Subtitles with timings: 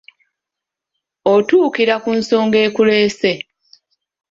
[1.33, 3.31] Otuukira ku nsonga ekuleese.